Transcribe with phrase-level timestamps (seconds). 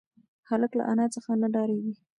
[0.49, 1.93] هلک له انا څخه نه ډارېږي.